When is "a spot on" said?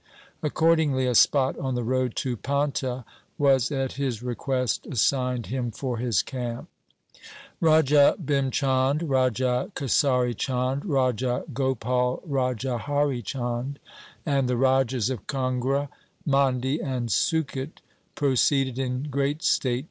1.05-1.75